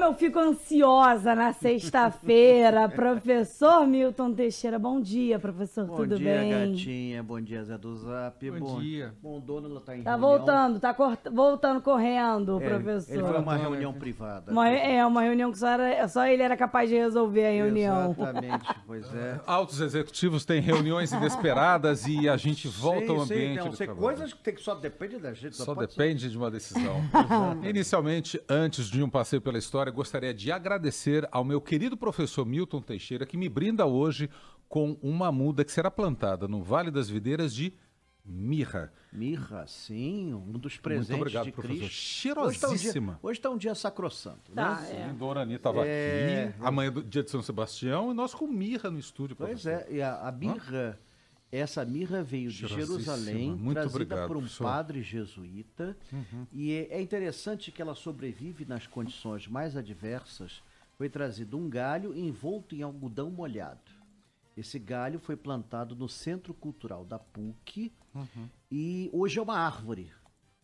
Como 0.00 0.12
eu 0.12 0.14
fico 0.14 0.38
ansiosa 0.38 1.34
na 1.34 1.52
sexta-feira, 1.52 2.88
professor 2.88 3.86
Milton 3.86 4.32
Teixeira. 4.32 4.78
Bom 4.78 4.98
dia, 4.98 5.38
professor, 5.38 5.84
Bom 5.84 5.96
tudo 5.96 6.16
dia, 6.16 6.38
bem? 6.38 6.70
gatinha. 6.72 7.22
Bom 7.22 7.38
dia, 7.38 7.62
Zé 7.62 7.76
do 7.76 7.94
Zap. 7.98 8.50
Bom 8.52 8.80
dia. 8.80 9.12
Bom, 9.22 9.38
dono, 9.38 9.68
ela 9.68 9.78
tá 9.82 9.94
em 9.94 10.02
Tá 10.02 10.12
reunião. 10.12 10.30
voltando, 10.38 10.80
tá 10.80 10.94
cort- 10.94 11.28
voltando 11.30 11.82
correndo, 11.82 12.58
É, 12.62 12.66
professor. 12.70 13.12
Ele 13.14 13.22
foi 13.24 13.38
uma 13.40 13.56
reunião 13.56 13.92
privada. 13.92 14.50
Uma- 14.50 14.70
é, 14.70 15.04
uma 15.04 15.20
reunião 15.20 15.52
que 15.52 15.58
só, 15.58 15.68
era- 15.68 16.08
só 16.08 16.26
ele 16.26 16.42
era 16.42 16.56
capaz 16.56 16.88
de 16.88 16.96
resolver 16.96 17.46
a 17.46 17.50
reunião. 17.50 18.12
Exatamente, 18.18 18.74
pois 18.86 19.14
é. 19.14 19.38
Altos 19.46 19.82
executivos 19.82 20.46
têm 20.46 20.62
reuniões 20.62 21.12
inesperadas 21.12 22.06
e 22.06 22.26
a 22.26 22.38
gente 22.38 22.68
volta 22.68 23.04
sim, 23.04 23.10
ao 23.18 23.26
sim, 23.26 23.34
ambiente 23.34 23.58
não, 23.58 23.68
do 23.68 23.76
trabalho. 23.76 23.98
coisas 24.00 24.32
que, 24.32 24.42
tem 24.42 24.54
que 24.54 24.62
só 24.62 24.74
depende 24.74 25.18
da 25.18 25.34
gente. 25.34 25.56
Só 25.56 25.74
ser- 25.74 25.86
depende 25.86 26.30
de 26.30 26.38
uma 26.38 26.50
decisão. 26.50 27.02
Inicialmente, 27.62 28.40
antes 28.48 28.86
de 28.86 29.02
um 29.02 29.10
passeio 29.10 29.42
pela 29.42 29.58
história, 29.58 29.89
gostaria 29.90 30.32
de 30.32 30.50
agradecer 30.52 31.28
ao 31.30 31.44
meu 31.44 31.60
querido 31.60 31.96
professor 31.96 32.44
Milton 32.46 32.80
Teixeira, 32.80 33.26
que 33.26 33.36
me 33.36 33.48
brinda 33.48 33.86
hoje 33.86 34.30
com 34.68 34.96
uma 35.02 35.30
muda 35.32 35.64
que 35.64 35.72
será 35.72 35.90
plantada 35.90 36.46
no 36.46 36.62
Vale 36.62 36.90
das 36.90 37.08
Videiras 37.10 37.54
de 37.54 37.72
mirra. 38.24 38.92
Mirra, 39.12 39.66
sim, 39.66 40.32
um 40.34 40.52
dos 40.52 40.76
presentes 40.76 41.08
Muito 41.10 41.20
obrigado, 41.22 41.44
de 41.46 41.52
professor. 41.52 41.78
Cristo. 41.78 42.40
Hoje 42.40 42.60
tá 42.60 42.68
um 42.68 42.70
dia- 42.70 42.78
Cheirosíssima. 42.78 43.18
Hoje 43.22 43.38
está 43.38 43.50
um 43.50 43.56
dia 43.56 43.74
sacrossanto, 43.74 44.52
Tá, 44.52 44.80
né? 44.82 45.08
é. 45.10 45.12
Dona 45.14 45.40
Ani 45.40 45.54
estava 45.54 45.84
É. 45.86 46.48
aqui, 46.54 46.64
amanhã 46.64 46.92
do 46.92 47.02
dia 47.02 47.22
de 47.24 47.30
São 47.30 47.42
Sebastião, 47.42 48.10
e 48.12 48.14
nós 48.14 48.32
com 48.34 48.46
mirra 48.46 48.90
no 48.90 48.98
estúdio. 48.98 49.34
Pois 49.34 49.62
professor. 49.62 49.90
é, 49.90 49.96
e 49.96 50.02
a, 50.02 50.28
a 50.28 50.30
mirra, 50.30 50.98
essa 51.52 51.84
mirra 51.84 52.22
veio 52.22 52.50
de. 52.50 52.66
Jerusalém, 52.66 53.50
Muito 53.50 53.72
trazida 53.74 53.94
obrigado, 53.96 54.26
por 54.28 54.36
um 54.36 54.40
professor. 54.40 54.64
Uhum. 54.64 54.70
padre 54.70 55.02
jesuíta. 55.02 55.96
E 56.52 56.72
é, 56.72 56.88
é 56.98 57.02
interessante 57.02 57.72
que 57.72 57.80
ela 57.82 57.94
sobrevive 57.94 58.64
nas 58.64 58.86
condições 58.86 59.46
mais 59.48 59.76
adversas. 59.76 60.62
Foi 60.96 61.08
trazido 61.08 61.56
um 61.56 61.68
galho 61.68 62.16
envolto 62.16 62.74
em 62.74 62.82
algodão 62.82 63.30
molhado. 63.30 63.80
Esse 64.56 64.78
galho 64.78 65.18
foi 65.18 65.36
plantado 65.36 65.94
no 65.96 66.08
Centro 66.08 66.52
Cultural 66.52 67.04
da 67.04 67.18
PUC 67.18 67.92
Uhum. 68.12 68.48
e 68.72 69.08
hoje 69.12 69.38
é 69.38 69.42
uma 69.42 69.56
árvore 69.56 70.10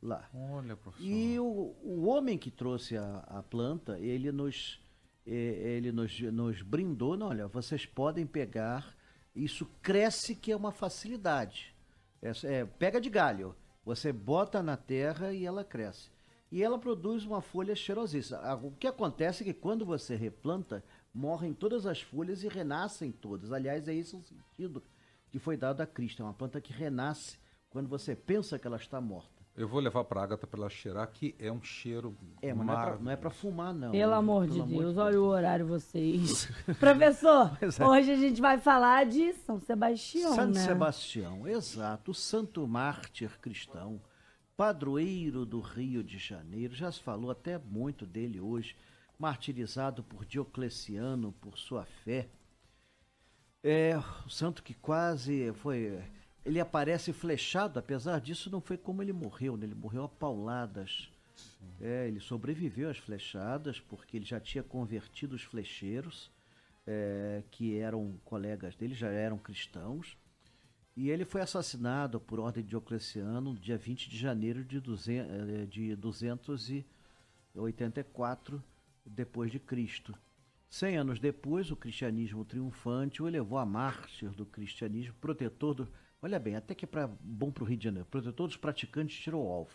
lá. 0.02 0.28
Olha, 0.34 0.74
professor. 0.76 1.06
E 1.06 1.38
o, 1.38 1.76
o 1.80 2.06
homem 2.06 2.36
que 2.36 2.50
trouxe 2.50 2.96
a, 2.96 3.18
a 3.28 3.40
planta, 3.40 3.96
ele 4.00 4.32
nos, 4.32 4.80
eh, 5.24 5.76
ele 5.76 5.92
nos, 5.92 6.20
nos 6.20 6.62
brindou, 6.62 7.16
não, 7.16 7.28
olha, 7.28 7.46
vocês 7.46 7.86
podem 7.86 8.26
pegar, 8.26 8.95
isso 9.36 9.66
cresce 9.82 10.34
que 10.34 10.50
é 10.50 10.56
uma 10.56 10.72
facilidade. 10.72 11.74
Essa- 12.22 12.48
é, 12.48 12.64
pega 12.64 13.00
de 13.00 13.10
galho, 13.10 13.54
você 13.84 14.12
bota 14.12 14.62
na 14.62 14.76
terra 14.76 15.32
e 15.32 15.44
ela 15.44 15.62
cresce. 15.62 16.10
E 16.50 16.62
ela 16.62 16.78
produz 16.78 17.24
uma 17.24 17.40
folha 17.42 17.74
cheirosíssima. 17.74 18.38
Ah, 18.42 18.54
O 18.54 18.70
que 18.72 18.86
acontece 18.86 19.42
é 19.42 19.46
que 19.46 19.52
quando 19.52 19.84
você 19.84 20.14
replanta, 20.16 20.82
morrem 21.12 21.52
todas 21.52 21.86
as 21.86 22.00
folhas 22.00 22.42
e 22.42 22.48
renascem 22.48 23.10
todas. 23.12 23.52
Aliás, 23.52 23.86
é 23.88 23.94
esse 23.94 24.14
o 24.16 24.22
sentido 24.22 24.82
que 25.30 25.38
foi 25.38 25.56
dado 25.56 25.80
a 25.80 25.86
Cristo. 25.86 26.22
É 26.22 26.24
uma 26.24 26.32
planta 26.34 26.60
que 26.60 26.72
renasce 26.72 27.36
quando 27.70 27.88
você 27.88 28.14
pensa 28.14 28.58
que 28.58 28.66
ela 28.66 28.76
está 28.76 29.00
morta. 29.00 29.35
Eu 29.56 29.66
vou 29.66 29.80
levar 29.80 30.04
para 30.04 30.20
a 30.20 30.24
Agatha 30.24 30.46
para 30.46 30.60
ela 30.60 30.68
cheirar, 30.68 31.10
que 31.10 31.34
é 31.38 31.50
um 31.50 31.62
cheiro 31.62 32.14
É, 32.42 32.52
mas 32.52 32.66
não 32.66 32.74
é, 32.74 32.76
pra, 32.76 32.76
maravilhoso. 32.76 33.04
não 33.04 33.10
é 33.10 33.16
pra 33.16 33.30
fumar, 33.30 33.74
não. 33.74 33.90
Pelo 33.90 34.12
amor 34.12 34.46
de 34.46 34.54
Pelo 34.54 34.66
Deus, 34.66 34.96
olha 34.98 35.18
o 35.18 35.24
horário 35.24 35.66
vocês. 35.66 36.50
Professor, 36.78 37.56
é. 37.62 37.84
hoje 37.84 38.12
a 38.12 38.16
gente 38.16 38.38
vai 38.38 38.58
falar 38.58 39.06
de 39.06 39.32
São 39.32 39.58
Sebastião, 39.58 40.34
Santo 40.34 40.54
né? 40.54 40.60
Sebastião, 40.60 41.48
exato, 41.48 42.10
o 42.10 42.14
santo 42.14 42.68
mártir 42.68 43.38
cristão, 43.40 43.98
padroeiro 44.58 45.46
do 45.46 45.60
Rio 45.60 46.04
de 46.04 46.18
Janeiro, 46.18 46.74
já 46.74 46.92
se 46.92 47.00
falou 47.00 47.30
até 47.30 47.56
muito 47.58 48.04
dele 48.04 48.38
hoje, 48.38 48.76
martirizado 49.18 50.02
por 50.02 50.26
Diocleciano 50.26 51.32
por 51.32 51.56
sua 51.56 51.86
fé. 52.04 52.28
É, 53.64 53.96
o 54.26 54.28
santo 54.28 54.62
que 54.62 54.74
quase 54.74 55.50
foi. 55.54 55.98
Ele 56.46 56.60
aparece 56.60 57.12
flechado, 57.12 57.76
apesar 57.76 58.20
disso, 58.20 58.48
não 58.48 58.60
foi 58.60 58.76
como 58.76 59.02
ele 59.02 59.12
morreu, 59.12 59.56
né? 59.56 59.66
ele 59.66 59.74
morreu 59.74 60.04
a 60.04 60.08
pauladas. 60.08 61.10
É, 61.80 62.06
ele 62.06 62.20
sobreviveu 62.20 62.88
às 62.88 62.98
flechadas, 62.98 63.80
porque 63.80 64.16
ele 64.16 64.24
já 64.24 64.38
tinha 64.38 64.62
convertido 64.62 65.34
os 65.34 65.42
flecheiros, 65.42 66.30
é, 66.86 67.42
que 67.50 67.76
eram 67.76 68.16
colegas 68.24 68.76
dele, 68.76 68.94
já 68.94 69.08
eram 69.08 69.36
cristãos. 69.36 70.16
E 70.96 71.10
ele 71.10 71.24
foi 71.24 71.40
assassinado 71.40 72.20
por 72.20 72.38
ordem 72.38 72.62
de 72.62 72.70
Diocleciano 72.70 73.52
no 73.52 73.58
dia 73.58 73.76
20 73.76 74.08
de 74.08 74.16
janeiro 74.16 74.64
de, 74.64 74.78
200, 74.78 75.28
eh, 75.28 75.66
de 75.66 75.96
284 75.96 78.62
depois 79.04 79.50
de 79.50 79.58
Cristo. 79.58 80.16
Cem 80.70 80.96
anos 80.96 81.18
depois, 81.18 81.72
o 81.72 81.76
cristianismo 81.76 82.44
triunfante 82.44 83.20
o 83.20 83.26
elevou 83.26 83.58
a 83.58 83.66
mártir 83.66 84.30
do 84.30 84.46
cristianismo, 84.46 85.16
protetor 85.20 85.74
do... 85.74 85.88
Olha 86.22 86.38
bem, 86.38 86.56
até 86.56 86.74
que 86.74 86.84
é 86.84 86.88
pra, 86.88 87.06
bom 87.06 87.50
para 87.50 87.62
o 87.64 87.66
Rio 87.66 87.76
de 87.76 87.84
Janeiro, 87.84 88.08
protetor 88.08 88.48
dos 88.48 88.56
praticantes 88.56 89.18
tirou 89.18 89.50
alvo. 89.50 89.72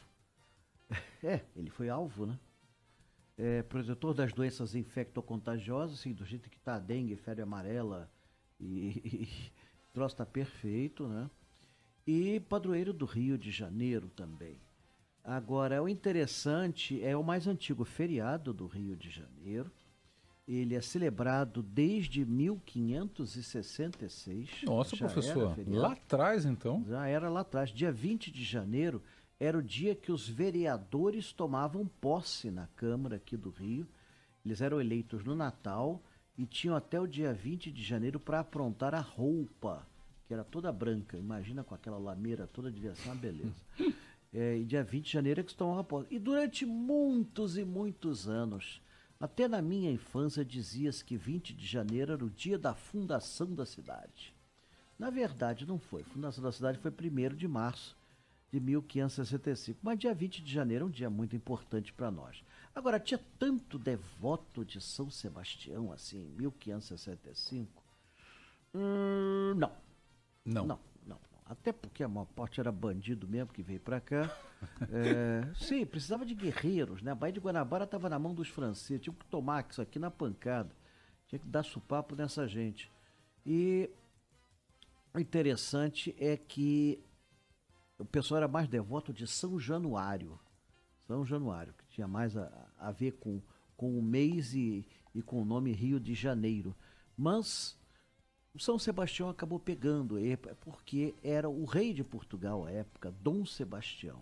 É, 1.24 1.41
ele 1.56 1.69
foi 1.69 1.88
alvo, 1.88 2.25
né? 2.25 2.40
É, 3.38 3.62
protetor 3.63 4.13
das 4.13 4.34
doenças 4.34 4.75
infectocontagiosas, 4.75 6.00
assim, 6.00 6.13
do 6.13 6.25
jeito 6.25 6.50
que 6.50 6.59
tá 6.59 6.75
a 6.75 6.79
dengue, 6.79 7.16
febre 7.16 7.44
amarela 7.44 8.09
e, 8.59 9.02
e 9.06 9.52
o 9.90 9.94
troço 9.94 10.16
tá 10.18 10.25
perfeito, 10.25 11.07
né? 11.07 11.29
E 12.06 12.40
padroeiro 12.40 12.91
do 12.91 13.06
Rio 13.06 13.38
de 13.38 13.52
Janeiro 13.52 14.09
também. 14.09 14.59
Agora, 15.23 15.81
o 15.81 15.88
interessante 15.88 17.02
é 17.03 17.16
o 17.16 17.23
mais 17.23 17.47
antigo 17.47 17.85
feriado 17.85 18.53
do 18.53 18.66
Rio 18.66 18.96
de 18.96 19.09
Janeiro. 19.09 19.72
Ele 20.53 20.75
é 20.75 20.81
celebrado 20.81 21.63
desde 21.63 22.25
1566. 22.25 24.63
Nossa, 24.63 24.97
professor, 24.97 25.56
lá 25.66 25.94
atrás 25.94 26.45
então. 26.45 26.84
Já 26.89 27.07
era 27.07 27.29
lá 27.29 27.39
atrás. 27.39 27.69
Dia 27.69 27.89
20 27.89 28.29
de 28.29 28.44
janeiro 28.44 29.01
era 29.40 29.57
o 29.57 29.63
dia 29.63 29.95
que 29.95 30.11
os 30.11 30.28
vereadores 30.28 31.31
tomavam 31.31 31.88
posse 31.88 32.51
na 32.51 32.67
Câmara 32.75 33.16
aqui 33.16 33.38
do 33.38 33.50
Rio. 33.50 33.88
Eles 34.45 34.59
eram 34.59 34.81
eleitos 34.81 35.23
no 35.23 35.35
Natal 35.35 36.03
e 36.38 36.45
tinham 36.45 36.75
até 36.75 37.00
o 37.00 37.07
dia 37.07 37.34
20 37.34 37.72
de 37.72 37.81
janeiro 37.81 38.19
para 38.19 38.41
aprontar 38.41 38.94
a 38.94 39.00
roupa, 39.00 39.88
que 40.28 40.34
era 40.34 40.44
toda 40.44 40.69
branca. 40.72 41.17
Imagina 41.17 41.63
com 41.63 41.73
aquela 41.73 41.97
lameira 41.97 42.45
toda, 42.45 42.69
devia 42.69 42.94
ser 42.94 43.07
uma 43.07 43.16
beleza. 43.16 43.56
É, 44.34 44.57
e 44.57 44.63
dia 44.63 44.81
20 44.81 45.03
de 45.03 45.11
janeiro 45.11 45.41
é 45.41 45.44
que 45.44 45.51
se 45.51 45.57
tomava 45.57 45.84
posse. 45.84 46.07
E 46.09 46.17
durante 46.17 46.66
muitos 46.66 47.57
e 47.57 47.66
muitos 47.66 48.29
anos, 48.29 48.80
até 49.21 49.47
na 49.47 49.61
minha 49.61 49.91
infância, 49.91 50.43
dizia-se 50.43 51.05
que 51.05 51.15
20 51.15 51.53
de 51.53 51.67
janeiro 51.67 52.13
era 52.13 52.25
o 52.25 52.29
dia 52.29 52.57
da 52.57 52.73
fundação 52.73 53.53
da 53.53 53.67
cidade. 53.67 54.35
Na 54.97 55.11
verdade, 55.11 55.65
não 55.67 55.77
foi. 55.77 56.01
A 56.01 56.05
fundação 56.05 56.43
da 56.43 56.51
cidade 56.51 56.79
foi 56.79 56.91
1 56.91 57.35
de 57.35 57.47
março 57.47 57.95
de 58.51 58.59
1565. 58.59 59.79
Mas 59.83 59.99
dia 59.99 60.13
20 60.13 60.41
de 60.41 60.51
janeiro 60.51 60.85
é 60.85 60.87
um 60.87 60.91
dia 60.91 61.09
muito 61.09 61.35
importante 61.35 61.93
para 61.93 62.09
nós. 62.09 62.43
Agora, 62.73 62.99
tinha 62.99 63.19
tanto 63.37 63.77
devoto 63.77 64.65
de 64.65 64.81
São 64.81 65.11
Sebastião 65.11 65.91
assim 65.91 66.25
em 66.25 66.31
1565? 66.31 67.83
Hum. 68.73 69.53
Não, 69.55 69.71
não, 70.43 70.65
não. 70.65 70.91
Até 71.51 71.73
porque 71.73 72.01
a 72.01 72.07
maior 72.07 72.28
parte 72.28 72.62
era 72.62 72.72
bandido 72.72 73.28
mesmo 73.28 73.51
que 73.51 73.62
veio 73.62 73.79
para 73.81 74.00
cá. 74.00 74.23
É, 74.91 75.41
sim, 75.56 75.84
precisava 75.88 76.23
de 76.23 76.35
guerreiros, 76.35 77.01
né? 77.01 77.09
A 77.12 77.16
Baía 77.16 77.34
de 77.34 77.39
Guanabara 77.39 77.85
estava 77.85 78.07
na 78.07 78.19
mão 78.19 78.31
dos 78.31 78.47
franceses. 78.47 79.01
Tinha 79.01 79.12
que 79.12 79.25
tomar 79.25 79.66
isso 79.67 79.81
aqui 79.81 79.97
na 79.97 80.11
pancada. 80.11 80.70
Tinha 81.28 81.40
que 81.40 81.47
dar 81.47 81.64
supapo 81.64 82.16
nessa 82.16 82.47
gente. 82.47 82.91
E 83.43 83.90
o 85.11 85.20
interessante 85.20 86.16
é 86.20 86.37
que 86.37 87.03
o 87.97 88.05
pessoal 88.05 88.37
era 88.37 88.47
mais 88.47 88.67
devoto 88.67 89.11
de 89.11 89.25
São 89.25 89.59
Januário. 89.59 90.40
São 91.08 91.25
Januário, 91.25 91.73
que 91.73 91.87
tinha 91.87 92.08
mais 92.08 92.37
a, 92.37 92.52
a 92.78 92.91
ver 92.91 93.14
com, 93.14 93.41
com 93.75 93.97
o 93.97 94.03
mês 94.03 94.53
e, 94.53 94.85
e 95.16 95.23
com 95.23 95.41
o 95.41 95.46
nome 95.46 95.72
Rio 95.72 95.99
de 95.99 96.14
Janeiro. 96.14 96.75
Mas 97.17 97.75
o 98.53 98.59
São 98.59 98.77
Sebastião 98.77 99.29
acabou 99.29 99.59
pegando, 99.59 100.17
é 100.17 100.35
porque 100.35 101.15
era 101.23 101.49
o 101.49 101.63
rei 101.63 101.93
de 101.93 102.03
Portugal 102.03 102.65
à 102.65 102.71
época, 102.71 103.11
Dom 103.21 103.45
Sebastião. 103.45 104.21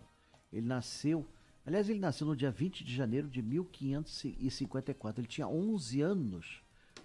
Ele 0.54 0.68
nasceu, 0.68 1.28
aliás, 1.66 1.90
ele 1.90 2.00
nasceu 2.00 2.28
no 2.28 2.36
dia 2.36 2.52
20 2.52 2.84
de 2.84 2.96
janeiro 2.96 3.28
de 3.28 3.42
1554. 3.42 5.22
Ele 5.22 5.28
tinha 5.28 5.48
11 5.48 6.02
anos 6.02 6.64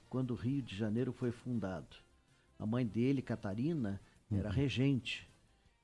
quando 0.09 0.33
o 0.33 0.37
Rio 0.37 0.63
de 0.63 0.77
Janeiro 0.77 1.13
foi 1.13 1.31
fundado. 1.31 1.97
A 2.59 2.67
mãe 2.67 2.87
dele, 2.87 3.23
Catarina, 3.23 4.01
era 4.31 4.51
regente. 4.51 5.29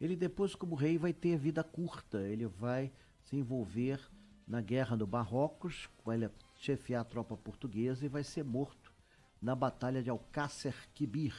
Ele 0.01 0.17
depois, 0.17 0.55
como 0.55 0.75
rei, 0.75 0.99
vai 0.99 1.13
ter 1.13 1.39
vida 1.39 1.65
curta. 1.65 2.21
Ele 2.23 2.47
vai 2.47 2.93
se 3.23 3.37
envolver 3.37 4.01
na 4.47 4.61
guerra 4.61 4.97
do 4.97 5.07
Marrocos, 5.07 5.89
qual 5.99 6.15
ele 6.15 6.31
chefiar 6.57 7.01
a 7.01 7.05
tropa 7.05 7.37
portuguesa 7.37 8.05
e 8.05 8.09
vai 8.09 8.25
ser 8.25 8.45
morto 8.45 8.80
na 9.41 9.55
Batalha 9.55 10.03
de 10.03 10.11
Alcácer 10.11 10.75
Quibir. 10.95 11.35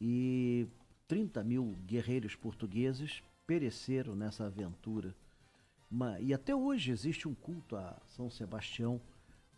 E 0.00 0.66
30 1.08 1.42
mil 1.42 1.76
guerreiros 1.86 2.34
portugueses 2.34 3.22
pereceram 3.46 4.14
nessa 4.14 4.46
aventura. 4.46 5.14
E 6.20 6.32
até 6.32 6.54
hoje 6.54 6.92
existe 6.92 7.26
um 7.26 7.34
culto 7.34 7.76
a 7.76 7.96
São 8.06 8.30
Sebastião 8.30 9.00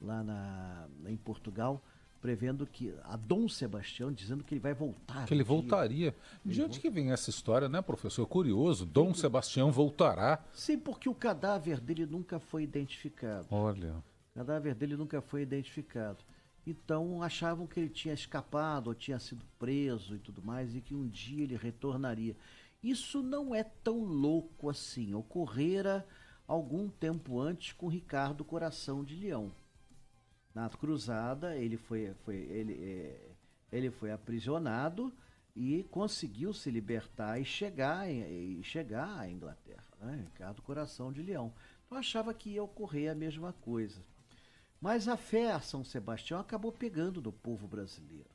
lá 0.01 0.23
na, 0.25 0.89
em 1.07 1.17
Portugal, 1.17 1.85
prevendo 2.21 2.67
que 2.67 2.95
a 3.05 3.17
Dom 3.17 3.49
Sebastião, 3.49 4.13
dizendo 4.13 4.43
que 4.43 4.55
ele 4.55 4.61
vai 4.61 4.73
voltar. 4.73 5.27
Que 5.27 5.35
ele 5.35 5.43
voltaria. 5.43 6.15
De 6.45 6.63
onde 6.63 6.81
que 6.81 6.89
vem 6.89 7.13
essa 7.13 7.29
história, 7.31 7.69
né, 7.69 7.83
professor? 7.83 8.27
Curioso. 8.27 8.87
Dom 8.87 9.13
Sebastião 9.13 9.71
voltará. 9.71 10.43
Sim, 10.55 10.79
porque 10.79 11.09
o 11.09 11.15
cadáver 11.15 11.81
dele 11.81 12.07
nunca 12.07 12.39
foi 12.39 12.63
identificado. 12.63 13.47
Olha. 13.51 13.97
O 14.31 14.39
cadáver 14.39 14.75
dele 14.75 14.97
nunca 14.97 15.21
foi 15.21 15.43
identificado. 15.43 16.25
Então 16.67 17.23
achavam 17.23 17.67
que 17.67 17.81
ele 17.81 17.89
tinha 17.89 18.15
escapado 18.15 18.89
ou 18.89 18.95
tinha 18.95 19.19
sido 19.19 19.45
preso 19.59 20.15
e 20.15 20.19
tudo 20.19 20.43
mais 20.43 20.75
e 20.75 20.81
que 20.81 20.95
um 20.95 21.09
dia 21.09 21.43
ele 21.43 21.57
retornaria. 21.57 22.37
Isso 22.83 23.23
não 23.23 23.55
é 23.55 23.65
tão 23.65 24.03
louco 24.03 24.69
assim. 24.69 25.15
Ocorrera 25.15 26.07
algum 26.47 26.89
tempo 26.89 27.41
antes 27.41 27.73
com 27.73 27.89
Ricardo 27.89 28.45
Coração 28.45 29.05
de 29.05 29.17
Leão. 29.17 29.53
Na 30.55 30.69
cruzada 30.69 31.57
ele 31.57 31.77
foi, 31.77 32.15
foi, 32.25 32.37
ele, 32.37 32.75
é, 32.75 33.31
ele 33.73 33.91
foi 33.91 34.13
aprisionado 34.13 35.13
e 35.55 35.85
conseguiu 35.91 36.53
se 36.53 36.71
libertar 36.71 37.41
e 37.41 37.45
chegar, 37.45 38.11
e 38.11 38.63
chegar 38.63 39.19
à 39.19 39.29
Inglaterra. 39.29 39.85
Né? 40.01 40.27
Ricardo 40.33 40.63
Coração 40.63 41.13
de 41.13 41.23
Leão. 41.23 41.53
Então 41.87 41.99
achava 41.99 42.33
que 42.33 42.51
ia 42.51 42.63
ocorrer 42.63 43.11
a 43.11 43.15
mesma 43.15 43.53
coisa. 43.53 44.03
Mas 44.83 45.07
a 45.07 45.17
fé 45.17 45.53
a 45.53 45.61
São 45.61 45.85
Sebastião 45.85 46.41
acabou 46.41 46.73
pegando 46.73 47.21
do 47.21 47.33
povo 47.33 47.69
brasileiro. 47.69 48.29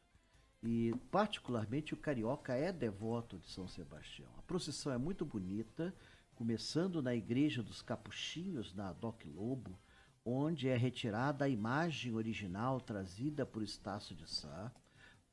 E, 0.64 0.96
particularmente, 1.12 1.94
o 1.94 1.98
carioca 1.98 2.54
é 2.54 2.72
devoto 2.72 3.38
de 3.38 3.50
São 3.50 3.68
Sebastião. 3.68 4.30
A 4.38 4.42
procissão 4.44 4.94
é 4.94 4.98
muito 4.98 5.26
bonita, 5.26 5.94
começando 6.36 7.02
na 7.02 7.14
Igreja 7.14 7.62
dos 7.62 7.82
Capuchinhos, 7.82 8.74
na 8.74 8.94
Doc 8.94 9.26
Lobo, 9.26 9.78
onde 10.24 10.70
é 10.70 10.78
retirada 10.78 11.44
a 11.44 11.50
imagem 11.50 12.14
original 12.14 12.80
trazida 12.80 13.46
por 13.46 13.62
Estácio 13.62 14.16
de 14.16 14.26
Sá, 14.30 14.72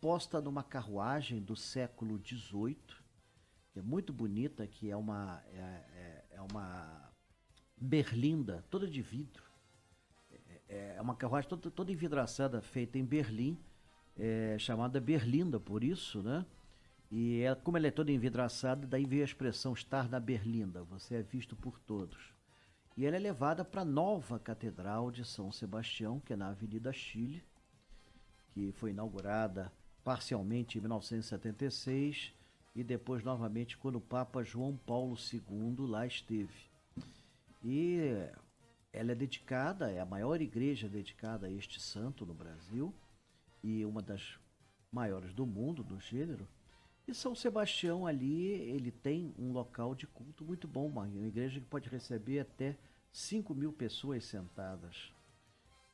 posta 0.00 0.40
numa 0.40 0.64
carruagem 0.64 1.40
do 1.40 1.54
século 1.54 2.20
XVIII, 2.26 2.76
que 3.70 3.78
é 3.78 3.82
muito 3.82 4.12
bonita, 4.12 4.66
que 4.66 4.90
é 4.90 4.96
uma, 4.96 5.40
é, 5.46 5.60
é- 5.60 6.24
é 6.32 6.40
uma 6.40 7.08
berlinda 7.80 8.64
toda 8.68 8.88
de 8.88 9.00
vidro 9.00 9.43
é 10.74 11.00
uma 11.00 11.14
carruagem 11.14 11.48
toda, 11.48 11.70
toda 11.70 11.92
envidraçada, 11.92 12.60
feita 12.60 12.98
em 12.98 13.04
Berlim, 13.04 13.58
é, 14.18 14.56
chamada 14.58 15.00
Berlinda, 15.00 15.60
por 15.60 15.84
isso, 15.84 16.22
né? 16.22 16.44
E 17.10 17.40
ela, 17.40 17.56
como 17.56 17.76
ela 17.76 17.86
é 17.86 17.90
toda 17.90 18.10
envidraçada, 18.10 18.86
daí 18.86 19.04
veio 19.04 19.22
a 19.22 19.24
expressão 19.24 19.72
estar 19.72 20.08
na 20.08 20.18
Berlinda, 20.18 20.82
você 20.82 21.16
é 21.16 21.22
visto 21.22 21.54
por 21.54 21.78
todos. 21.78 22.34
E 22.96 23.06
ela 23.06 23.16
é 23.16 23.18
levada 23.18 23.64
para 23.64 23.82
a 23.82 23.84
nova 23.84 24.38
Catedral 24.38 25.10
de 25.10 25.24
São 25.24 25.52
Sebastião, 25.52 26.20
que 26.20 26.32
é 26.32 26.36
na 26.36 26.48
Avenida 26.48 26.92
Chile, 26.92 27.42
que 28.52 28.72
foi 28.72 28.90
inaugurada 28.90 29.72
parcialmente 30.02 30.78
em 30.78 30.80
1976 30.80 32.32
e 32.74 32.84
depois 32.84 33.22
novamente 33.22 33.76
quando 33.76 33.96
o 33.96 34.00
Papa 34.00 34.44
João 34.44 34.76
Paulo 34.76 35.16
II 35.32 35.86
lá 35.86 36.06
esteve. 36.06 36.70
E 37.62 38.28
ela 38.94 39.12
é 39.12 39.14
dedicada, 39.14 39.90
é 39.90 40.00
a 40.00 40.06
maior 40.06 40.40
igreja 40.40 40.88
dedicada 40.88 41.46
a 41.48 41.50
este 41.50 41.80
santo 41.80 42.24
no 42.24 42.32
Brasil 42.32 42.94
e 43.62 43.84
uma 43.84 44.00
das 44.00 44.38
maiores 44.90 45.34
do 45.34 45.44
mundo 45.44 45.82
do 45.82 45.98
gênero. 45.98 46.48
E 47.06 47.12
São 47.12 47.34
Sebastião 47.34 48.06
ali, 48.06 48.52
ele 48.52 48.90
tem 48.90 49.34
um 49.38 49.52
local 49.52 49.94
de 49.94 50.06
culto 50.06 50.44
muito 50.44 50.66
bom, 50.68 50.86
uma 50.86 51.08
igreja 51.26 51.60
que 51.60 51.66
pode 51.66 51.88
receber 51.88 52.38
até 52.38 52.78
5 53.12 53.54
mil 53.54 53.72
pessoas 53.72 54.24
sentadas. 54.24 55.12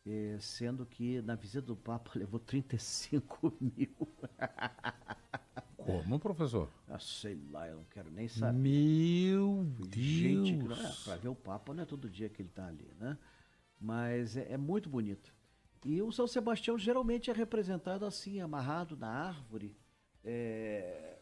Eh, 0.06 0.38
sendo 0.41 0.87
que 0.87 1.20
na 1.23 1.35
visita 1.35 1.62
do 1.62 1.76
Papa 1.76 2.12
levou 2.17 2.38
35 2.38 3.52
mil. 3.61 3.97
Como, 5.84 6.18
professor? 6.18 6.68
Ah, 6.88 6.98
sei 6.98 7.38
lá, 7.50 7.68
eu 7.68 7.76
não 7.76 7.84
quero 7.84 8.10
nem 8.10 8.28
saber. 8.28 8.58
Meu 8.58 9.66
Gente, 9.90 10.54
é, 10.54 10.56
Deus. 10.56 11.04
pra 11.04 11.16
ver 11.16 11.28
o 11.28 11.34
Papa 11.34 11.74
não 11.74 11.82
é 11.82 11.86
todo 11.86 12.08
dia 12.08 12.28
que 12.28 12.42
ele 12.42 12.50
tá 12.50 12.66
ali, 12.66 12.90
né? 12.98 13.16
Mas 13.80 14.36
é, 14.36 14.52
é 14.52 14.56
muito 14.56 14.88
bonito. 14.88 15.34
E 15.84 16.02
o 16.02 16.12
São 16.12 16.26
Sebastião 16.26 16.78
geralmente 16.78 17.30
é 17.30 17.32
representado 17.32 18.04
assim, 18.04 18.40
amarrado 18.40 18.96
na 18.96 19.08
árvore, 19.08 19.74
é, 20.22 21.18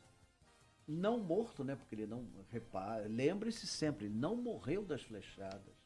não 0.86 1.18
morto, 1.18 1.62
né? 1.62 1.76
Porque 1.76 1.94
ele 1.94 2.06
não 2.06 2.26
repara. 2.50 3.06
Lembre-se 3.06 3.66
sempre, 3.66 4.06
ele 4.06 4.14
não 4.14 4.34
morreu 4.34 4.84
das 4.84 5.02
flechadas. 5.02 5.76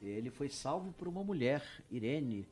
Ele 0.00 0.30
foi 0.30 0.48
salvo 0.48 0.92
por 0.92 1.06
uma 1.08 1.22
mulher, 1.22 1.62
Irene, 1.90 2.48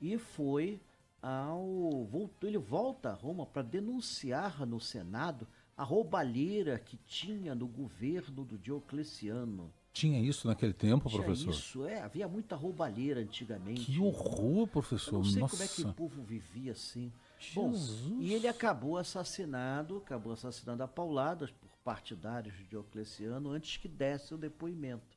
e 0.00 0.16
foi 0.16 0.80
ao 1.26 2.04
voltou, 2.04 2.48
ele 2.48 2.58
volta 2.58 3.10
a 3.10 3.14
Roma 3.14 3.46
para 3.46 3.62
denunciar 3.62 4.66
no 4.66 4.78
Senado 4.78 5.46
a 5.74 5.82
roubalheira 5.82 6.78
que 6.78 6.98
tinha 6.98 7.54
no 7.54 7.66
governo 7.66 8.44
do 8.44 8.58
Diocleciano. 8.58 9.72
Tinha 9.90 10.20
isso 10.20 10.46
naquele 10.46 10.74
tempo, 10.74 11.08
Tinha 11.08 11.22
professor? 11.22 11.50
isso, 11.50 11.86
é, 11.86 12.00
havia 12.02 12.28
muita 12.28 12.54
roubalheira 12.56 13.20
antigamente. 13.20 13.86
Que 13.86 13.98
horror, 14.00 14.62
Eu 14.62 14.66
professor. 14.66 15.14
não 15.14 15.24
sei 15.24 15.40
Nossa. 15.40 15.56
como 15.56 15.62
é 15.62 15.68
que 15.72 15.82
o 15.82 15.94
povo 15.94 16.22
vivia 16.22 16.72
assim. 16.72 17.10
Bom, 17.54 17.72
Jesus. 17.72 18.00
e 18.20 18.34
ele 18.34 18.46
acabou 18.46 18.98
assassinado, 18.98 19.98
acabou 19.98 20.32
assassinando 20.32 20.82
a 20.82 20.88
pauladas 20.88 21.50
por 21.50 21.70
partidários 21.84 22.54
de 22.56 22.64
Diocleciano 22.64 23.50
antes 23.50 23.76
que 23.78 23.88
desse 23.88 24.34
o 24.34 24.38
depoimento. 24.38 25.16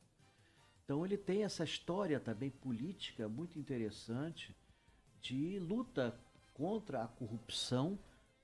Então 0.86 1.06
ele 1.06 1.18
tem 1.18 1.44
essa 1.44 1.66
história 1.66 2.18
também 2.20 2.50
política 2.50 3.28
muito 3.28 3.60
interessante 3.60 4.56
de 5.28 5.60
luta 5.60 6.16
contra 6.54 7.04
a 7.04 7.08
corrupção. 7.08 8.00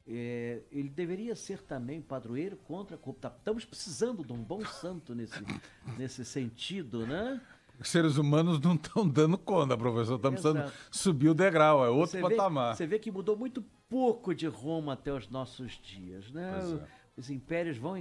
É, 0.05 0.61
ele 0.69 0.89
deveria 0.89 1.33
ser 1.35 1.61
também 1.61 2.01
padroeiro 2.01 2.57
contra 2.57 2.95
a 2.95 2.99
corrupção. 2.99 3.31
Estamos 3.37 3.63
precisando 3.65 4.23
de 4.25 4.33
um 4.33 4.43
bom 4.43 4.65
santo 4.65 5.15
nesse, 5.15 5.39
nesse 5.97 6.25
sentido, 6.25 7.07
né? 7.07 7.41
Os 7.79 7.89
seres 7.89 8.17
humanos 8.17 8.59
não 8.59 8.75
estão 8.75 9.07
dando 9.07 9.37
conta, 9.37 9.77
professor. 9.77 10.15
Estamos 10.15 10.41
precisando 10.41 10.71
subir 10.91 11.29
o 11.29 11.33
degrau, 11.33 11.83
é 11.85 11.89
outro 11.89 12.11
Você 12.11 12.21
vê, 12.21 12.35
patamar. 12.35 12.75
você 12.75 12.85
vê 12.85 12.99
que 12.99 13.11
mudou 13.11 13.35
muito 13.37 13.63
pouco 13.89 14.35
de 14.35 14.47
Roma 14.47 14.93
até 14.93 15.11
os 15.11 15.29
nossos 15.29 15.79
dias, 15.81 16.31
né? 16.31 16.59
É. 16.59 16.87
Os 17.15 17.29
impérios 17.29 17.77
vão 17.77 17.97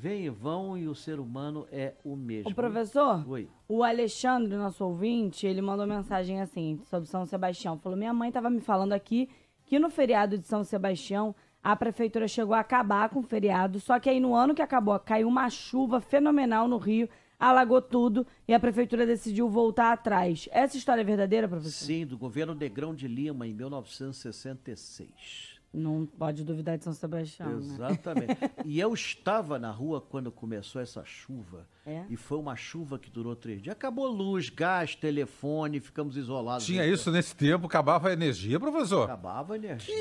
vêm 0.00 0.24
e 0.24 0.30
vão 0.30 0.78
e 0.78 0.88
o 0.88 0.94
ser 0.94 1.20
humano 1.20 1.66
é 1.70 1.92
o 2.02 2.16
mesmo. 2.16 2.50
O 2.50 2.54
professor, 2.54 3.22
Oi. 3.28 3.46
o 3.68 3.84
Alexandre, 3.84 4.56
nosso 4.56 4.82
ouvinte, 4.82 5.46
ele 5.46 5.60
mandou 5.60 5.86
mensagem 5.86 6.40
assim 6.40 6.80
sobre 6.88 7.06
São 7.06 7.26
Sebastião. 7.26 7.78
Falou: 7.78 7.98
Minha 7.98 8.14
mãe 8.14 8.28
estava 8.28 8.48
me 8.48 8.60
falando 8.60 8.94
aqui 8.94 9.28
que 9.66 9.78
no 9.78 9.90
feriado 9.90 10.38
de 10.38 10.46
São 10.46 10.64
Sebastião 10.64 11.34
a 11.62 11.76
prefeitura 11.76 12.26
chegou 12.26 12.54
a 12.54 12.60
acabar 12.60 13.10
com 13.10 13.20
o 13.20 13.22
feriado, 13.22 13.78
só 13.78 14.00
que 14.00 14.08
aí 14.08 14.18
no 14.18 14.34
ano 14.34 14.54
que 14.54 14.62
acabou 14.62 14.98
caiu 14.98 15.28
uma 15.28 15.50
chuva 15.50 16.00
fenomenal 16.00 16.66
no 16.66 16.78
Rio, 16.78 17.06
alagou 17.38 17.82
tudo 17.82 18.26
e 18.48 18.54
a 18.54 18.60
prefeitura 18.60 19.04
decidiu 19.04 19.50
voltar 19.50 19.92
atrás. 19.92 20.48
Essa 20.50 20.78
história 20.78 21.02
é 21.02 21.04
verdadeira, 21.04 21.46
professor? 21.46 21.84
Sim, 21.84 22.06
do 22.06 22.16
governo 22.16 22.54
Negrão 22.54 22.94
de 22.94 23.06
Lima, 23.06 23.46
em 23.46 23.52
1966. 23.52 25.59
Não 25.72 26.04
pode 26.04 26.42
duvidar 26.42 26.76
de 26.76 26.82
São 26.82 26.92
Sebastião. 26.92 27.48
Né? 27.48 27.56
Exatamente. 27.58 28.36
e 28.66 28.80
eu 28.80 28.92
estava 28.92 29.56
na 29.56 29.70
rua 29.70 30.00
quando 30.00 30.32
começou 30.32 30.82
essa 30.82 31.04
chuva. 31.04 31.64
É? 31.86 32.04
E 32.10 32.16
foi 32.16 32.38
uma 32.38 32.56
chuva 32.56 32.98
que 32.98 33.08
durou 33.08 33.36
três 33.36 33.62
dias. 33.62 33.72
Acabou 33.72 34.08
luz, 34.08 34.48
gás, 34.50 34.96
telefone, 34.96 35.78
ficamos 35.78 36.16
isolados. 36.16 36.66
Tinha 36.66 36.84
isso 36.84 37.12
nesse 37.12 37.36
tempo, 37.36 37.66
acabava 37.66 38.08
a 38.08 38.12
energia, 38.12 38.58
professor. 38.58 39.04
Acabava 39.04 39.54
a 39.54 39.56
energia. 39.56 39.94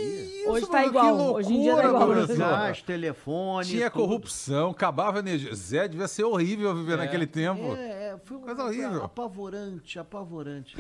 Hoje 0.50 0.64
Isso, 0.64 0.72
tá 0.72 0.82
que 0.82 0.90
igual, 0.90 1.34
hoje 1.36 1.54
em 1.54 1.62
dia 1.62 1.76
tá 1.76 1.82
loucura, 1.84 2.04
igual. 2.04 2.18
professor. 2.18 2.38
Gás, 2.50 2.82
telefone. 2.82 3.68
Tinha 3.68 3.92
tudo. 3.92 4.02
corrupção, 4.02 4.72
acabava 4.72 5.18
a 5.18 5.20
energia. 5.20 5.54
Zé, 5.54 5.88
devia 5.88 6.08
ser 6.08 6.24
horrível 6.24 6.76
viver 6.76 6.98
naquele 6.98 7.28
tempo. 7.28 7.76
É, 7.76 8.14
é, 8.14 8.18
foi 8.24 8.38
uma 8.38 8.46
Coisa 8.48 8.64
coisa 8.64 8.80
horrível. 8.82 9.04
apavorante, 9.04 10.00
apavorante. 10.00 10.76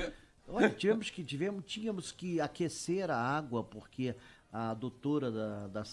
Olha, 0.51 0.69
tivemos 0.69 1.11
que, 1.11 1.23
tivemos, 1.23 1.63
tínhamos 1.65 2.11
que 2.11 2.41
aquecer 2.41 3.11
a 3.11 3.15
água, 3.17 3.63
porque 3.63 4.15
a 4.51 4.73
doutora 4.73 5.31
da, 5.31 5.67
da, 5.67 5.83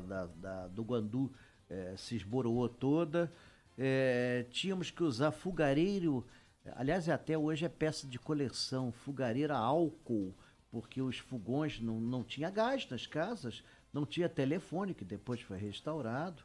da- 0.00 0.26
da- 0.26 0.68
do 0.68 0.82
Guandu 0.82 1.32
eh, 1.70 1.94
se 1.96 2.16
esboroou 2.16 2.68
toda. 2.68 3.32
Eh, 3.78 4.46
tínhamos 4.50 4.90
que 4.90 5.02
usar 5.02 5.30
fogareiro, 5.32 6.26
aliás, 6.76 7.08
até 7.08 7.36
hoje 7.38 7.64
é 7.64 7.68
peça 7.68 8.06
de 8.06 8.18
coleção, 8.18 8.92
fogareira 8.92 9.56
álcool, 9.56 10.34
porque 10.70 11.00
os 11.00 11.18
fogões 11.18 11.80
não, 11.80 12.00
não 12.00 12.22
tinha 12.24 12.50
gás 12.50 12.88
nas 12.90 13.06
casas, 13.06 13.62
não 13.92 14.04
tinha 14.06 14.28
telefone, 14.28 14.94
que 14.94 15.04
depois 15.04 15.40
foi 15.40 15.58
restaurado 15.58 16.42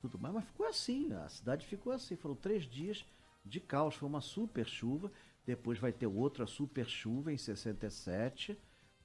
tudo 0.00 0.18
mais, 0.18 0.34
mas 0.34 0.44
ficou 0.44 0.66
assim, 0.66 1.12
a 1.12 1.28
cidade 1.28 1.66
ficou 1.66 1.92
assim, 1.92 2.14
foram 2.16 2.34
três 2.36 2.64
dias 2.64 3.04
de 3.44 3.58
caos, 3.60 3.94
foi 3.94 4.08
uma 4.08 4.20
super 4.20 4.66
chuva, 4.66 5.10
Depois 5.44 5.78
vai 5.78 5.92
ter 5.92 6.06
outra 6.06 6.46
super 6.46 6.86
chuva 6.88 7.32
em 7.32 7.38
67, 7.38 8.58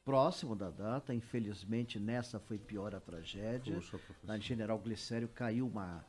próximo 0.03 0.55
da 0.55 0.69
data. 0.69 1.13
Infelizmente, 1.13 1.99
nessa 1.99 2.39
foi 2.39 2.57
pior 2.57 2.93
a 2.95 2.99
tragédia. 2.99 3.75
Puxa. 3.75 3.99
Na 4.23 4.37
General 4.37 4.77
Glicério 4.79 5.27
caiu 5.27 5.67
uma, 5.67 6.03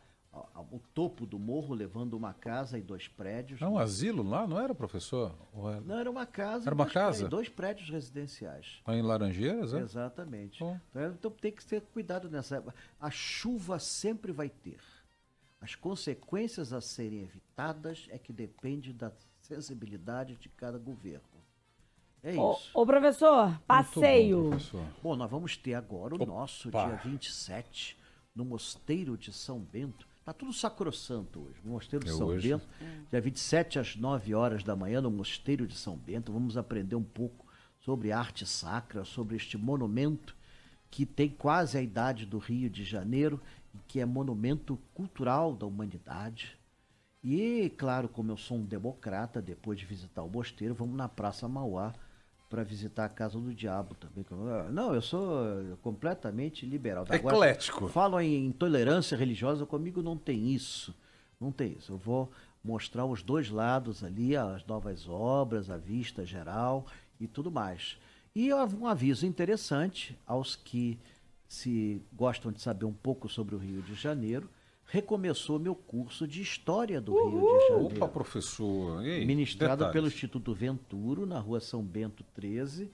o 0.70 0.78
topo 0.94 1.26
do 1.26 1.38
morro, 1.38 1.74
levando 1.74 2.14
uma 2.14 2.32
casa 2.32 2.78
e 2.78 2.82
dois 2.82 3.08
prédios. 3.08 3.60
É 3.60 3.66
um 3.66 3.78
asilo 3.78 4.22
lá, 4.22 4.46
não 4.46 4.58
era, 4.58 4.74
professor? 4.74 5.34
Era... 5.54 5.80
Não, 5.80 5.98
era 5.98 6.10
uma 6.10 6.26
casa. 6.26 6.68
Era 6.68 6.74
uma 6.74 6.84
dois 6.84 6.94
casa? 6.94 7.10
prédios- 7.18 7.30
Dois 7.30 7.48
prédios 7.48 7.90
residenciais. 7.90 8.80
Lá 8.86 8.96
em 8.96 9.02
Laranjeiras, 9.02 9.74
é? 9.74 9.80
Exatamente. 9.80 10.56
Então, 10.62 10.80
é- 10.94 11.06
Então 11.08 11.30
tem 11.30 11.52
que 11.52 11.64
ter 11.64 11.80
cuidado 11.82 12.30
nessa 12.30 12.56
época. 12.56 12.74
A 13.00 13.10
chuva 13.10 13.78
sempre 13.78 14.32
vai 14.32 14.48
ter. 14.48 14.78
As 15.60 15.76
consequências 15.76 16.72
a 16.72 16.80
serem 16.80 17.20
evitadas 17.22 18.08
é 18.10 18.18
que 18.18 18.32
depende 18.32 18.92
da 18.92 19.12
sensibilidade 19.40 20.34
de 20.34 20.48
cada 20.48 20.76
governo. 20.76 21.22
É 22.22 22.38
Ô, 22.38 22.52
isso. 22.52 22.70
ô, 22.72 22.86
professor, 22.86 23.46
Muito 23.46 23.58
bom, 23.58 23.64
passeio. 23.66 24.48
professor. 24.50 24.84
Bom, 25.02 25.16
nós 25.16 25.30
vamos 25.30 25.56
ter 25.56 25.74
agora 25.74 26.14
o 26.14 26.16
Opa. 26.16 26.26
nosso 26.26 26.70
dia 26.70 27.00
27 27.04 27.96
no 28.34 28.44
Mosteiro 28.44 29.16
de 29.18 29.32
São 29.32 29.58
Bento. 29.58 30.06
Tá 30.24 30.32
tudo 30.32 30.52
sacrossanto 30.52 31.40
hoje. 31.40 31.60
no 31.64 31.72
Mosteiro 31.72 32.04
de 32.04 32.12
É 32.12 32.14
São 32.14 32.28
hoje. 32.28 32.48
Bento. 32.50 32.68
Dia 33.10 33.20
27 33.20 33.78
às 33.80 33.96
9 33.96 34.34
horas 34.34 34.62
da 34.62 34.76
manhã 34.76 35.00
no 35.00 35.10
Mosteiro 35.10 35.66
de 35.66 35.74
São 35.76 35.96
Bento. 35.96 36.32
Vamos 36.32 36.56
aprender 36.56 36.94
um 36.94 37.02
pouco 37.02 37.44
sobre 37.80 38.12
arte 38.12 38.46
sacra, 38.46 39.04
sobre 39.04 39.34
este 39.34 39.58
monumento 39.58 40.36
que 40.92 41.04
tem 41.04 41.28
quase 41.28 41.76
a 41.76 41.82
idade 41.82 42.24
do 42.24 42.38
Rio 42.38 42.70
de 42.70 42.84
Janeiro 42.84 43.40
e 43.74 43.78
que 43.88 43.98
é 43.98 44.06
monumento 44.06 44.78
cultural 44.94 45.52
da 45.56 45.66
humanidade. 45.66 46.56
E, 47.24 47.72
claro, 47.76 48.08
como 48.08 48.30
eu 48.30 48.36
sou 48.36 48.58
um 48.58 48.64
democrata, 48.64 49.42
depois 49.42 49.78
de 49.78 49.86
visitar 49.86 50.22
o 50.22 50.28
mosteiro, 50.30 50.74
vamos 50.74 50.96
na 50.96 51.08
Praça 51.08 51.48
Mauá 51.48 51.92
para 52.52 52.62
visitar 52.62 53.06
a 53.06 53.08
Casa 53.08 53.40
do 53.40 53.54
Diabo 53.54 53.94
também. 53.94 54.26
Não, 54.70 54.94
eu 54.94 55.00
sou 55.00 55.42
eh, 55.42 55.74
completamente 55.80 56.66
liberal. 56.66 57.06
Agora, 57.08 57.36
Eclético. 57.36 57.88
Falam 57.88 58.20
em 58.20 58.44
intolerância 58.44 59.16
religiosa, 59.16 59.64
comigo 59.64 60.02
não 60.02 60.18
tem 60.18 60.50
isso. 60.52 60.94
Não 61.40 61.50
tem 61.50 61.72
isso. 61.78 61.94
Eu 61.94 61.96
vou 61.96 62.30
mostrar 62.62 63.06
os 63.06 63.22
dois 63.22 63.48
lados 63.48 64.04
ali, 64.04 64.36
as 64.36 64.66
novas 64.66 65.08
obras, 65.08 65.70
a 65.70 65.78
vista 65.78 66.26
geral 66.26 66.84
e 67.18 67.26
tudo 67.26 67.50
mais. 67.50 67.96
E 68.34 68.52
um 68.52 68.86
aviso 68.86 69.24
interessante 69.24 70.14
aos 70.26 70.54
que 70.54 70.98
se 71.48 72.02
gostam 72.12 72.52
de 72.52 72.60
saber 72.60 72.84
um 72.84 72.92
pouco 72.92 73.30
sobre 73.30 73.54
o 73.54 73.58
Rio 73.58 73.80
de 73.80 73.94
Janeiro, 73.94 74.50
recomeçou 74.86 75.58
meu 75.58 75.74
curso 75.74 76.26
de 76.26 76.42
História 76.42 77.00
do 77.00 77.12
Rio 77.14 77.58
de 77.58 77.68
Janeiro 77.68 77.96
Opa, 77.96 78.08
professor. 78.08 79.04
Ei, 79.04 79.24
ministrado 79.24 79.74
detalhes. 79.76 79.92
pelo 79.92 80.06
Instituto 80.08 80.52
Venturo, 80.54 81.24
na 81.26 81.38
rua 81.38 81.60
São 81.60 81.82
Bento 81.82 82.24
13. 82.34 82.90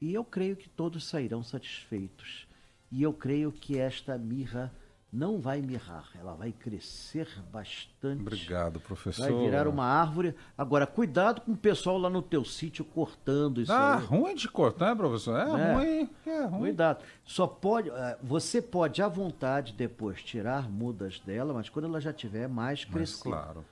E 0.00 0.12
eu 0.14 0.24
creio 0.24 0.56
que 0.56 0.68
todos 0.68 1.04
sairão 1.06 1.42
satisfeitos. 1.42 2.46
E 2.92 3.02
eu 3.02 3.12
creio 3.12 3.52
que 3.52 3.78
esta 3.78 4.18
mirra 4.18 4.72
não 5.12 5.40
vai 5.40 5.60
mirrar, 5.60 6.08
ela 6.18 6.34
vai 6.34 6.52
crescer 6.52 7.26
bastante. 7.52 8.20
Obrigado, 8.20 8.78
professor. 8.78 9.28
Vai 9.30 9.42
virar 9.44 9.66
uma 9.66 9.84
árvore. 9.84 10.34
Agora, 10.56 10.86
cuidado 10.86 11.40
com 11.40 11.52
o 11.52 11.56
pessoal 11.56 11.98
lá 11.98 12.08
no 12.08 12.22
teu 12.22 12.44
sítio 12.44 12.84
cortando 12.84 13.60
isso 13.60 13.72
Ah, 13.72 13.98
aí. 13.98 14.04
ruim 14.04 14.34
de 14.36 14.48
cortar, 14.48 14.90
né, 14.90 14.94
professor? 14.94 15.36
É, 15.36 15.42
É. 15.50 15.74
ruim. 15.74 16.10
É 16.26 16.44
ruim. 16.44 16.58
Cuidado. 16.60 17.02
Só 17.24 17.46
pode. 17.46 17.90
eh, 17.90 18.18
Você 18.22 18.62
pode 18.62 19.02
à 19.02 19.08
vontade 19.08 19.72
depois 19.72 20.22
tirar 20.22 20.70
mudas 20.70 21.18
dela, 21.20 21.52
mas 21.54 21.68
quando 21.68 21.86
ela 21.86 22.00
já 22.00 22.12
tiver 22.12 22.48
mais 22.48 22.84
Mas 22.84 22.92
crescida. 22.94 23.22
claro. 23.30 23.64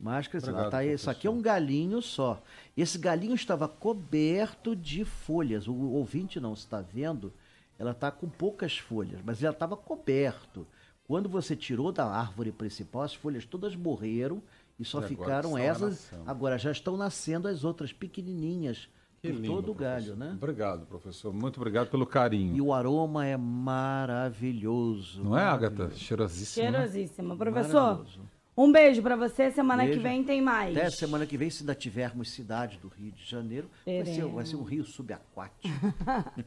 Crescida. 0.00 0.52
Obrigado, 0.52 0.62
Ela 0.62 0.70
tá 0.70 0.84
isso 0.84 1.08
aqui 1.10 1.26
é 1.26 1.30
um 1.30 1.40
galinho 1.40 2.02
só. 2.02 2.42
Esse 2.76 2.98
galinho 2.98 3.34
estava 3.34 3.66
coberto 3.68 4.74
de 4.76 5.04
folhas. 5.04 5.66
O 5.68 5.74
ouvinte 5.74 6.38
não 6.40 6.52
está 6.52 6.80
vendo, 6.80 7.32
ela 7.78 7.92
está 7.92 8.10
com 8.10 8.28
poucas 8.28 8.76
folhas, 8.78 9.20
mas 9.24 9.42
ela 9.42 9.52
estava 9.52 9.76
coberto. 9.76 10.66
Quando 11.06 11.28
você 11.28 11.54
tirou 11.54 11.92
da 11.92 12.06
árvore 12.06 12.50
principal, 12.50 13.02
as 13.02 13.14
folhas 13.14 13.44
todas 13.44 13.76
morreram 13.76 14.42
e 14.78 14.84
só 14.84 15.00
E 15.00 15.08
ficaram 15.08 15.56
essas. 15.56 16.10
Agora 16.26 16.58
já 16.58 16.70
estão 16.72 16.96
nascendo 16.96 17.46
as 17.46 17.62
outras 17.62 17.92
pequenininhas 17.92 18.88
Que 19.20 19.28
por 19.30 19.36
lindo, 19.40 19.54
todo 19.54 19.70
o 19.70 19.74
galho, 19.74 20.06
professor. 20.06 20.16
né? 20.16 20.32
Obrigado, 20.34 20.86
professor. 20.86 21.32
Muito 21.32 21.58
obrigado 21.58 21.88
pelo 21.90 22.06
carinho. 22.06 22.56
E 22.56 22.60
o 22.60 22.72
aroma 22.72 23.26
é 23.26 23.36
maravilhoso. 23.36 25.22
Não 25.22 25.36
é, 25.38 25.44
maravilhoso. 25.44 25.82
Agatha? 25.82 25.96
Cheirosíssimo. 25.96 26.64
né? 26.66 26.72
Cheirosíssima. 26.72 27.36
Professor, 27.36 27.72
Maravilhoso. 27.82 28.20
Um 28.56 28.70
beijo 28.70 29.02
pra 29.02 29.16
você. 29.16 29.50
Semana 29.50 29.82
que 29.82 29.90
Beijo. 29.90 30.02
vem 30.02 30.22
tem 30.24 30.40
mais. 30.40 30.76
Até 30.76 30.90
semana 30.90 31.26
que 31.26 31.36
vem, 31.36 31.50
se 31.50 31.62
ainda 31.62 31.74
tivermos 31.74 32.30
cidade 32.30 32.78
do 32.78 32.88
Rio 32.88 33.10
de 33.12 33.24
Janeiro, 33.24 33.68
vai 33.84 34.04
ser, 34.04 34.24
vai 34.26 34.46
ser 34.46 34.56
um 34.56 34.62
rio 34.62 34.84
subaquático. 34.84 35.68